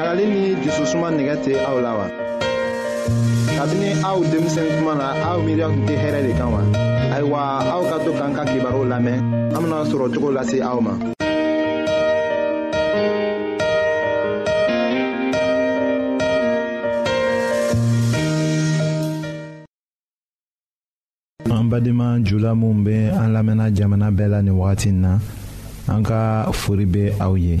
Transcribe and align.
ɲagali 0.00 0.24
ni 0.32 0.40
jususuma 0.64 1.08
nɛgɛ 1.16 1.34
tɛ 1.44 1.52
aw 1.68 1.76
la 1.84 1.92
wa. 1.98 2.06
kabini 3.56 3.88
aw 4.10 4.18
denmisɛnnin 4.32 4.76
kuma 4.80 4.94
na 5.00 5.08
aw 5.30 5.36
miiriya 5.44 5.66
tun 5.72 5.82
tɛ 5.88 5.94
hɛrɛ 6.02 6.20
de 6.26 6.32
kan 6.38 6.48
wa. 6.54 6.60
ayiwa 7.14 7.40
aw 7.74 7.82
ka 7.90 7.96
to 8.04 8.10
k'an 8.18 8.32
ka 8.36 8.42
kibaru 8.50 8.82
lamɛn 8.92 9.18
an 9.54 9.60
bena 9.62 9.78
sɔrɔ 9.90 10.06
cogo 10.14 10.30
lase 10.32 10.56
aw 10.64 10.80
ma. 10.80 10.92
an 21.60 21.66
badenma 21.70 22.24
jula 22.24 22.52
minw 22.60 22.84
be 22.86 22.94
an 23.20 23.28
lamɛnna 23.36 23.66
jamana 23.76 24.08
bɛɛ 24.18 24.28
la 24.32 24.40
nin 24.40 24.54
wagati 24.56 24.86
in 24.88 25.02
na 25.04 25.18
an 25.88 26.02
ka 26.02 26.48
fori 26.52 26.86
be 26.86 27.12
aw 27.20 27.34
ye 27.36 27.60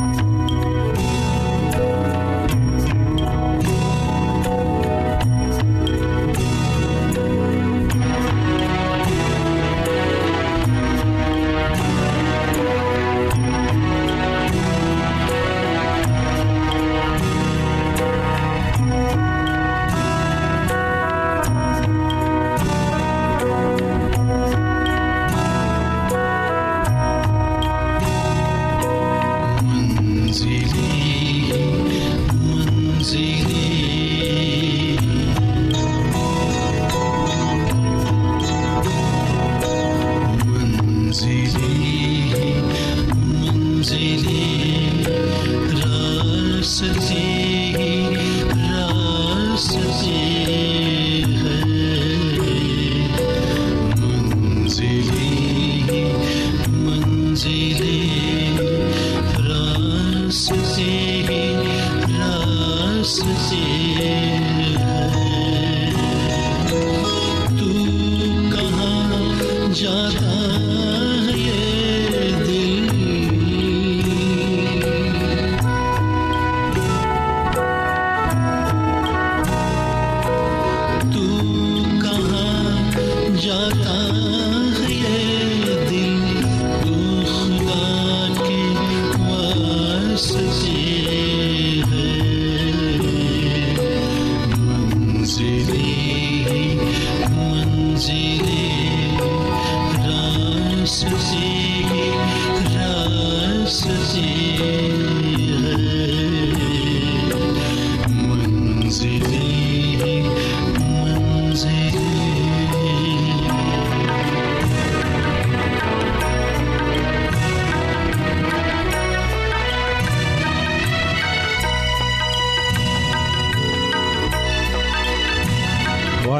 love. 70.47 71.10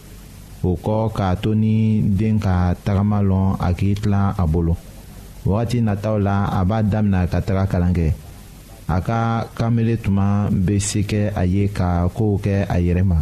o 0.67 0.71
kɔ 0.85 0.97
k'a 1.17 1.27
to 1.41 1.49
ni 1.63 1.75
den 2.17 2.35
ka 2.45 2.55
tagama 2.85 3.19
lɔn 3.29 3.47
a 3.67 3.69
k'i 3.77 3.91
tila 4.01 4.21
a 4.41 4.43
bolo 4.51 4.73
wagati 5.47 5.77
nataw 5.87 6.15
la 6.27 6.35
a 6.59 6.61
b'a 6.69 6.77
damina 6.91 7.19
ka 7.31 7.39
taga 7.47 7.63
kalan 7.71 7.93
kɛ 7.97 8.07
a 8.95 8.97
ka 9.07 9.19
kanbele 9.57 9.95
tuma 10.03 10.27
bɛ 10.65 10.75
se 10.89 10.99
kɛ 11.11 11.21
a 11.41 11.43
ye 11.53 11.63
ka 11.77 11.87
kow 12.17 12.33
kɛ 12.43 12.53
a 12.75 12.77
yɛrɛ 12.85 13.03
ma 13.11 13.17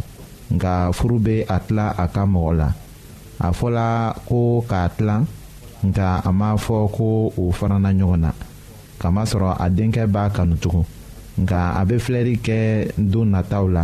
nka 0.54 0.72
furu 0.98 1.18
bɛ 1.26 1.36
a 1.56 1.58
tila 1.66 1.86
a 2.04 2.06
ka 2.16 2.22
mɔgɔ 2.34 2.52
la 2.60 2.68
a 3.46 3.48
fɔla 3.60 3.88
ko 4.28 4.40
k'a 4.70 4.88
tila 4.98 5.16
nka 5.88 6.08
a 6.30 6.32
ma 6.40 6.48
fɔ 6.66 6.78
ko 6.96 7.08
o 7.42 7.44
fana 7.58 7.78
na 7.80 7.90
ɲɔgɔn 8.00 8.20
na 8.24 8.32
kamasɔrɔ 9.00 9.50
a 9.64 9.66
denkɛ 9.78 10.04
b'a 10.14 10.30
kanu 10.36 10.56
tugun 10.64 10.86
nka 11.42 11.60
a 11.80 11.82
bɛ 11.88 11.96
filɛli 12.06 12.34
kɛ 12.46 12.58
don 12.98 13.28
nataw 13.32 13.64
la. 13.76 13.84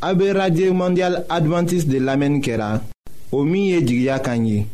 A 0.00 0.14
be 0.14 0.32
radye 0.32 0.70
mondyal 0.70 1.24
Adventist 1.28 1.88
de 1.88 1.98
lamen 2.00 2.40
kera 2.40 2.80
O 3.32 3.42
miye 3.44 3.80
di 3.82 4.04
gya 4.04 4.18
kanyi 4.20 4.66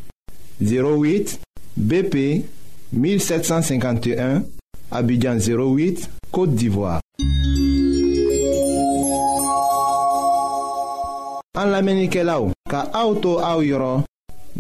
08 0.61 1.39
BP 1.77 2.45
1751 2.93 4.45
Abidjan 4.93 5.39
08, 5.41 6.09
Kote 6.31 6.55
d'Ivoire 6.55 7.01
An 11.57 11.73
lamenike 11.73 12.21
la 12.23 12.37
ou 12.43 12.53
Ka 12.69 12.85
auto 12.93 13.39
a 13.41 13.57
ou 13.57 13.65
yoron 13.65 14.05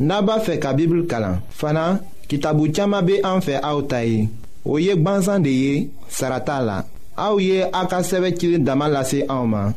Naba 0.01 0.41
fe 0.41 0.57
ka 0.59 0.73
bibl 0.73 1.05
kalan 1.11 1.43
Fana, 1.53 2.01
ki 2.25 2.41
tabu 2.41 2.73
chama 2.73 3.03
be 3.05 3.21
an 3.21 3.45
fe 3.45 3.61
a 3.61 3.77
ou 3.77 3.85
tayi 3.85 4.31
Ou 4.65 4.81
yek 4.81 4.97
banzan 5.05 5.45
de 5.45 5.53
ye, 5.53 5.89
sarata 6.09 6.61
la 6.65 6.81
A 7.21 7.33
ou 7.37 7.41
ye 7.45 7.61
a 7.69 7.85
ka 7.85 8.01
seve 8.01 8.33
kile 8.33 8.65
daman 8.65 8.97
lase 8.97 9.27
a 9.29 9.43
ou 9.43 9.47
man 9.53 9.77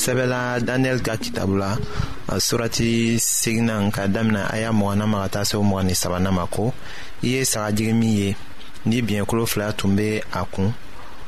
sɛbɛla 0.00 0.60
daniyɛli 0.64 1.02
ka 1.02 1.16
kitabu 1.16 1.56
la 1.60 1.76
uh, 2.28 2.38
surati 2.40 3.18
seginan 3.20 3.90
ka 3.92 4.06
damina 4.08 4.48
a 4.48 4.56
y'a 4.58 4.72
mɔgɔna 4.72 5.06
ma 5.06 5.22
ka 5.22 5.28
taa 5.40 5.44
se 5.44 5.56
o 5.56 5.62
mɔgɔ 5.62 5.82
ni 5.84 6.28
ma 6.32 6.46
ko 6.46 6.72
i 7.22 7.26
ye 7.28 7.42
sagajigi 7.44 7.92
min 7.92 8.08
ye 8.18 8.36
ni 8.86 9.02
biɲɛkolo 9.02 9.46
fila 9.46 9.72
tun 9.72 9.92
bɛ 9.96 10.22
a 10.32 10.44
kun 10.46 10.72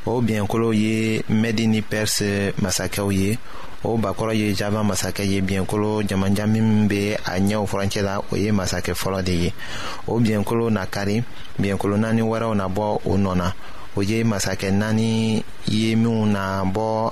o 0.06 0.22
biɲɛkolow 0.22 0.72
ye 0.74 1.22
mɛdi 1.28 1.68
ni 1.68 1.82
pɛrisi 1.82 2.54
masakɛw 2.62 3.12
ye 3.12 3.38
o 3.84 3.98
bakɔrɔ 3.98 4.32
ye 4.34 4.54
java 4.54 4.82
masakɛ 4.82 5.22
ye 5.28 5.42
biɲɛkolo 5.42 6.06
jamanjan 6.08 6.48
min 6.48 6.88
bɛ 6.88 7.18
a 7.26 7.38
ɲɛw 7.40 7.66
furancɛ 7.68 8.00
la 8.02 8.18
o 8.20 8.36
ye 8.36 8.50
masakɛ 8.52 8.94
fɔlɔ 8.94 9.22
de 9.24 9.32
ye 9.32 9.52
o 10.06 10.18
biɲɛkolo 10.18 10.70
na 10.72 10.86
kari 10.86 11.22
biɲɛkolo 11.60 11.98
naani 12.00 12.22
wɛrɛw 12.22 12.56
na 12.56 12.68
bɔ 12.68 13.00
o 13.04 13.16
nɔ 13.18 13.36
na 13.36 13.52
o 13.96 14.00
ye 14.02 14.22
masakɛ 14.24 14.72
naani 14.72 15.44
ye 15.68 15.94
minw 15.94 16.24
na 16.26 16.64
bɔ 16.64 17.11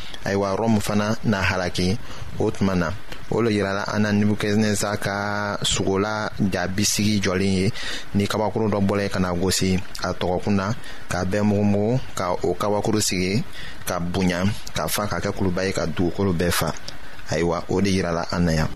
ayiwa 0.25 0.55
rɔmu 0.55 0.79
fana 0.81 1.15
na 1.23 1.41
halaki 1.41 1.97
o 2.39 2.49
tuma 2.51 2.75
na 2.75 2.87
o 3.31 3.41
le 3.41 3.49
yirala 3.55 3.83
an 3.93 4.01
na 4.01 4.09
nebukadneza 4.11 4.91
ka 5.03 5.57
ja 6.53 6.63
bisigi 6.67 7.19
jɔlen 7.23 7.53
ye 7.61 7.65
ni 8.15 8.27
kabakuru 8.27 8.67
dɔ 8.69 8.79
bɔla 8.87 9.03
ye 9.03 9.09
ka 9.09 9.19
na 9.19 9.31
gosi 9.33 9.79
a 10.07 10.13
tɔgɔkun 10.19 10.55
na 10.59 10.65
k'a 11.09 11.19
bɛɛ 11.31 11.41
mugumugu 11.49 11.99
ka 12.17 12.25
o 12.47 12.53
kabakuru 12.53 13.01
sigi 13.01 13.43
ka 13.87 13.99
bonya 13.99 14.39
ka 14.75 14.87
fa 14.87 15.07
ka 15.07 15.17
kɛ 15.23 15.31
kuluba 15.37 15.63
ye 15.65 15.71
ka 15.71 15.85
dugukolo 15.87 16.33
bɛɛ 16.35 16.51
fa 16.53 16.69
ayiwa 17.31 17.57
o 17.69 17.81
de 17.81 17.89
yirala 17.91 18.27
an 18.31 18.45
na 18.45 18.51
yan 18.51 18.67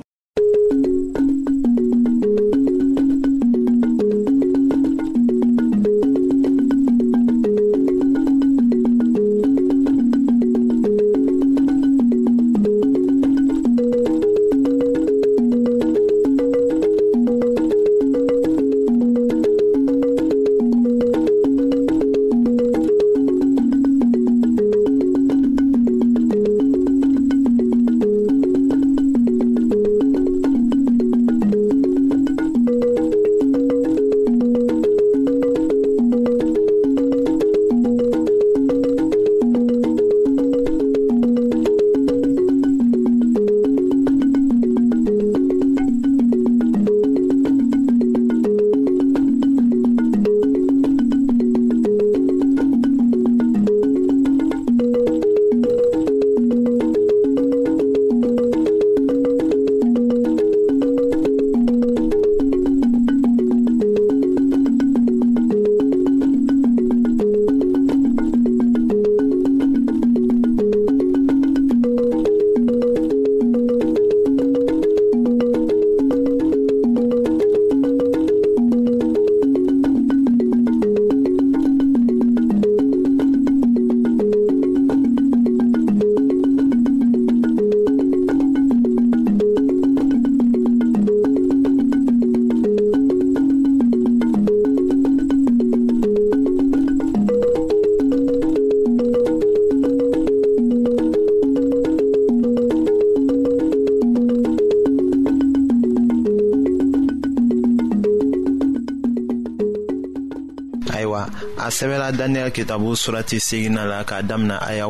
a 111.66 111.70
sɛbɛla 111.70 112.12
daniyɛli 112.12 112.52
kitabu 112.52 112.96
surati 112.96 113.40
segina 113.40 113.86
la 113.86 114.04
k'a 114.04 114.22
damina 114.22 114.60
aya 114.62 114.86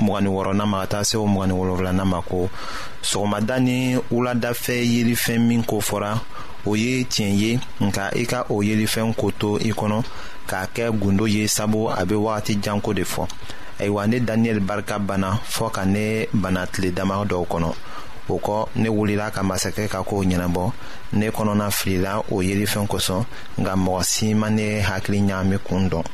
mgani 0.00 0.28
wɔrɔna 0.32 0.64
ma 0.66 0.80
ka 0.80 0.86
taa 0.86 1.04
se 1.04 1.16
o 1.18 1.26
mgani 1.26 1.52
wolonfilana 1.52 2.04
ma 2.06 2.22
ko 2.22 2.48
sɔgɔmada 3.02 3.60
ni 3.60 3.96
wuladafɛ 4.10 4.72
yelifɛn 4.82 5.38
min 5.46 5.62
ko 5.64 5.80
fɔra 5.80 6.18
o 6.64 6.72
ye 6.76 7.04
tiɲɛ 7.04 7.30
ye 7.38 7.58
nka 7.80 8.08
i 8.16 8.24
ka 8.24 8.46
o 8.48 8.62
yelifɛn 8.64 9.12
ko 9.16 9.30
to 9.38 9.56
i 9.58 9.68
kɔnɔ 9.72 10.02
k'a 10.48 10.64
kɛ 10.74 10.98
gundo 10.98 11.26
ye 11.26 11.46
sabu 11.46 11.88
a 11.88 12.04
be 12.06 12.14
wagati 12.14 12.58
janko 12.62 12.94
de 12.94 13.02
fɔ 13.04 13.26
ayiwa 13.80 14.06
ne 14.08 14.20
daniyɛli 14.20 14.60
barika 14.66 14.98
banna 14.98 15.38
fɔɔ 15.44 15.70
ka 15.72 15.84
ne 15.84 16.24
bana 16.32 16.66
tile 16.72 16.90
dama 16.90 17.22
dɔw 17.26 17.44
kɔnɔ 17.44 17.72
o 18.28 18.38
kɔ 18.46 18.58
ne 18.80 18.88
wulila 18.96 19.26
ka 19.34 19.40
masakɛ 19.48 19.84
ka 19.92 19.98
kow 20.08 20.20
ɲɛnabɔ 20.28 20.64
ne 21.18 21.26
kɔnɔna 21.36 21.66
filila 21.78 22.12
o 22.34 22.42
yelifɛn 22.48 22.86
kosɔn 22.92 23.22
nka 23.60 23.72
mɔgɔ 23.84 24.02
si 24.10 24.34
ma 24.34 24.48
ne 24.58 24.68
hakili 24.88 25.18
ɲaami 25.30 25.58
kun 25.66 25.84
dɔn 25.90 26.04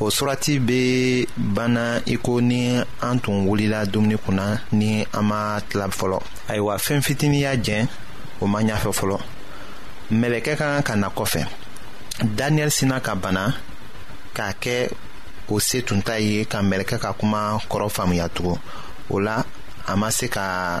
o 0.00 0.04
surati 0.16 0.54
be 0.66 1.26
banna 1.36 2.00
i 2.06 2.16
ko 2.16 2.38
ni 2.40 2.78
an 3.02 3.18
tun 3.20 3.46
wulila 3.46 3.84
dumuni 3.92 4.16
kunna 4.24 4.60
ni 4.72 5.06
an 5.14 5.22
ma 5.24 5.58
tila 5.68 5.86
fɔlɔ 5.98 6.18
ayiwa 6.48 6.74
fɛɛn 6.84 7.02
fitini 7.06 7.40
y'a 7.42 7.54
jɛn 7.56 7.86
o 8.40 8.46
ma 8.46 8.60
ɲafɛ 8.60 8.90
fɔlɔ 9.00 9.18
mɛlɛkɛ 10.20 10.56
ka 10.56 10.66
kan 10.82 10.82
ka 10.82 10.94
na 10.96 11.08
kɔfɛ 11.08 11.46
daniyɛli 12.36 12.70
sina 12.70 13.00
ka 13.00 13.14
bana 13.14 13.54
k'a 14.34 14.52
kɛ 14.60 14.90
o 15.48 15.58
se 15.60 15.80
tun 15.82 16.02
ta 16.02 16.14
ye 16.18 16.44
ka 16.46 16.58
mɛlɛkɛ 16.62 16.98
ka 17.00 17.12
kuma 17.12 17.60
kɔrɔ 17.70 17.88
faamuya 17.90 18.28
tugun 18.28 18.58
o 19.08 19.18
la 19.20 19.44
a 19.86 19.96
ma 19.96 20.08
se 20.10 20.28
ka 20.28 20.80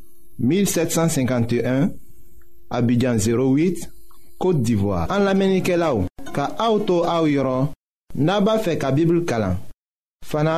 1751 0.41 1.91
Abidjan 2.71 3.15
08 3.15 3.87
Kote 4.41 4.61
d'Ivoire 4.63 5.05
An 5.13 5.23
la 5.27 5.35
menike 5.37 5.77
la 5.77 5.91
ou 5.93 6.07
Ka 6.33 6.47
aoutou 6.57 7.05
aou 7.05 7.29
yoron 7.29 7.69
Naba 8.17 8.57
fe 8.65 8.73
ka 8.81 8.89
bibl 8.95 9.21
kalan 9.29 9.59
Fana, 10.25 10.55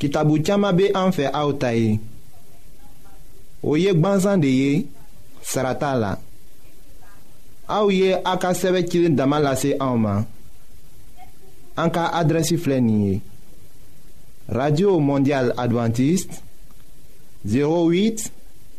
ki 0.00 0.08
tabou 0.14 0.40
tiyama 0.40 0.72
be 0.76 0.88
an 0.96 1.12
fe 1.14 1.28
aoutaye 1.28 1.98
Ou 3.60 3.76
yek 3.80 4.00
banzan 4.00 4.40
de 4.42 4.48
ye 4.54 4.72
Sarata 5.44 5.92
la 6.00 6.14
Aou 7.68 7.92
ye 7.92 8.16
a 8.16 8.38
ka 8.40 8.54
seve 8.56 8.86
kilin 8.88 9.18
damalase 9.18 9.74
aouman 9.78 10.24
An 11.78 11.92
ka 11.94 12.08
adresi 12.16 12.56
flenye 12.58 13.18
Radio 14.48 14.96
Mondial 15.04 15.52
Adventist 15.60 16.40
08 17.44 17.44
Abidjan 17.52 18.36
08 18.37 18.37